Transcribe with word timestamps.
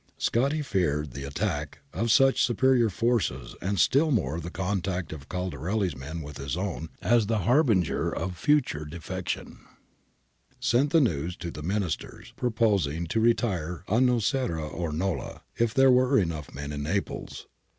Scotti, 0.17 0.63
fearing 0.63 1.11
the 1.11 1.25
attack 1.25 1.77
of 1.93 2.09
such 2.09 2.43
superior 2.43 2.89
forces 2.89 3.55
and 3.61 3.77
still 3.79 4.09
more 4.09 4.39
the 4.39 4.49
contact 4.49 5.13
of 5.13 5.29
Caldarelli's 5.29 5.95
men 5.95 6.23
with 6.23 6.37
his 6.39 6.57
own 6.57 6.89
as 7.03 7.27
the 7.27 7.41
harbinger 7.45 8.09
of 8.11 8.35
further 8.35 8.83
defection, 8.85 9.59
sent 10.59 10.89
the 10.89 11.01
news 11.01 11.35
to 11.37 11.51
the 11.51 11.61
Ministers 11.61 12.33
proposing 12.35 13.05
to 13.05 13.19
retire 13.19 13.83
on 13.87 14.07
Nocera 14.07 14.67
or 14.67 14.91
Nola, 14.91 15.43
if 15.57 15.71
there 15.71 15.91
were 15.91 16.17
enough 16.17 16.51
men 16.51 16.71
in 16.71 16.81
Naples. 16.81 17.45